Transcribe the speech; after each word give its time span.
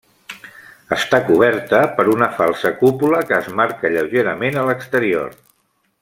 Està 0.95 1.19
coberta 1.27 1.81
per 1.99 2.05
una 2.15 2.29
falsa 2.39 2.71
cúpula 2.81 3.19
que 3.31 3.37
es 3.41 3.51
marca 3.63 3.93
lleugerament 3.97 4.57
a 4.63 4.69
l'exterior. 4.71 5.37